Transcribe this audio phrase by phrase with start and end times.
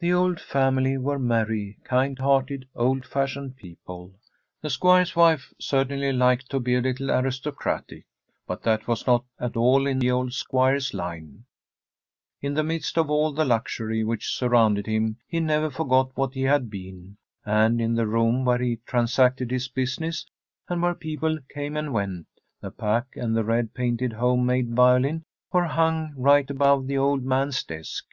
[0.00, 4.18] The old family were merry, kind hearted, old fashioned people.
[4.62, 8.06] The Squire's wife certainly liked to be a little aristocratic;
[8.46, 11.44] but that was not at all in the old Squire's line.
[12.40, 16.44] In the midst of all the luxury which surrounded him he never forgot what he
[16.44, 20.24] had been, and in the room where he transacted his business,
[20.66, 22.26] and where people [ao] The STORY of a COUNTRY HOUSE came and went,
[22.62, 27.22] the pack and the red painted, home made violin were hung right above the old
[27.22, 28.06] man's desk.